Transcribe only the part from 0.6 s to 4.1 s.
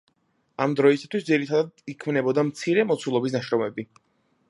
ამ დროისათვის ძირითადად იქმნებოდა მცირე მოცულობის ნაშრომები.